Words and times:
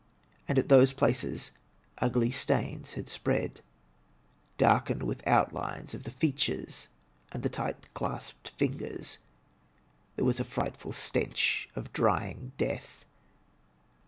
And 0.47 0.57
at 0.57 0.67
those 0.67 0.93
places 0.93 1.51
ugly 1.99 2.31
stains 2.31 2.93
had 2.93 3.07
spread, 3.07 3.61
darkened 4.57 5.03
with 5.03 5.21
outlines 5.27 5.93
of 5.93 6.05
the 6.05 6.09
features 6.09 6.87
and 7.31 7.35
of 7.41 7.41
the 7.43 7.55
tight 7.55 7.85
dasped 7.93 8.49
fingers. 8.57 9.19
There 10.15 10.25
was 10.25 10.39
a 10.39 10.43
frightful 10.43 10.93
stench 10.93 11.69
of 11.75 11.93
dr3dng 11.93 12.53
death. 12.57 13.05